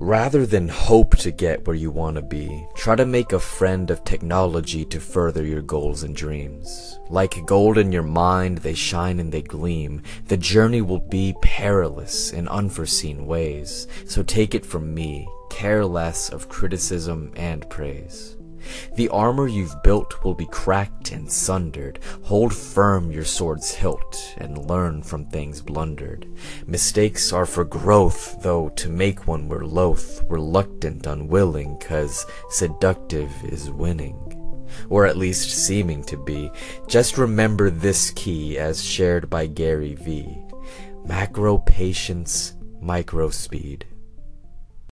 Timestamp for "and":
6.04-6.16, 9.20-9.30, 17.36-17.68, 21.12-21.30, 24.36-24.68